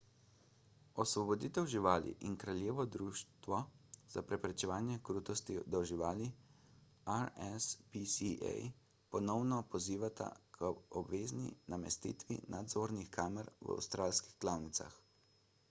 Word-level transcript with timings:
osvoboditev 1.01 1.65
živali 1.71 2.13
in 2.29 2.35
kraljevo 2.43 2.85
društvo 2.95 3.59
za 4.13 4.21
preprečevanje 4.31 4.95
krutosti 5.09 5.57
do 5.75 5.81
živali 5.89 6.29
rspca 7.25 8.53
ponovno 9.11 9.61
pozivata 9.75 10.31
k 10.57 10.71
obvezni 11.03 11.53
namestitvi 11.75 12.39
nadzornih 12.57 13.13
kamer 13.19 13.53
v 13.69 13.77
avstralskih 13.77 14.35
klavnicah 14.47 14.99